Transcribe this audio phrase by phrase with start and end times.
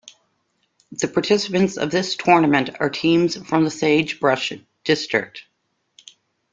[0.93, 4.51] The participants of this tournament are teams from the Sagebrush
[4.83, 5.43] District.